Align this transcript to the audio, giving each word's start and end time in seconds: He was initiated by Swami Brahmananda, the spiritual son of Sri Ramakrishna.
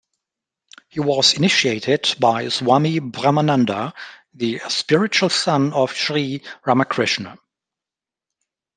He 0.89 0.99
was 0.99 1.35
initiated 1.37 2.15
by 2.19 2.49
Swami 2.49 2.99
Brahmananda, 2.99 3.93
the 4.33 4.59
spiritual 4.67 5.29
son 5.29 5.73
of 5.73 5.93
Sri 5.93 6.41
Ramakrishna. 6.65 7.37